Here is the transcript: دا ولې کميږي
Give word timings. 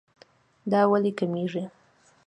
دا 0.71 0.81
ولې 0.91 1.11
کميږي 1.19 1.63